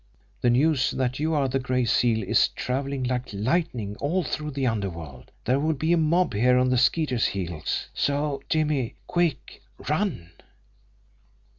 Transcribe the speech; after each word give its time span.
The 0.41 0.49
news 0.49 0.89
that 0.97 1.19
you 1.19 1.35
are 1.35 1.47
the 1.47 1.59
Gray 1.59 1.85
Seal 1.85 2.23
is 2.23 2.47
travelling 2.47 3.03
like 3.03 3.31
lightning 3.31 3.95
all 3.97 4.23
through 4.23 4.49
the 4.49 4.65
underworld 4.65 5.29
there 5.45 5.59
will 5.59 5.75
be 5.75 5.93
a 5.93 5.97
mob 5.97 6.33
here 6.33 6.57
on 6.57 6.71
the 6.71 6.77
Skeeter's 6.79 7.27
heels. 7.27 7.87
So, 7.93 8.41
Jimmie 8.49 8.95
quick! 9.05 9.61
Run!" 9.87 10.31